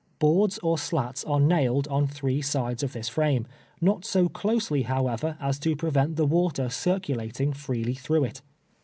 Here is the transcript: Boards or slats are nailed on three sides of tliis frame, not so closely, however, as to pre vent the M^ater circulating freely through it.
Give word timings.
Boards 0.17 0.57
or 0.63 0.79
slats 0.79 1.23
are 1.25 1.39
nailed 1.39 1.87
on 1.89 2.07
three 2.07 2.41
sides 2.41 2.81
of 2.81 2.91
tliis 2.91 3.07
frame, 3.07 3.45
not 3.79 4.03
so 4.03 4.27
closely, 4.27 4.81
however, 4.81 5.37
as 5.39 5.59
to 5.59 5.75
pre 5.75 5.91
vent 5.91 6.15
the 6.15 6.27
M^ater 6.27 6.71
circulating 6.71 7.53
freely 7.53 7.93
through 7.93 8.23
it. 8.23 8.41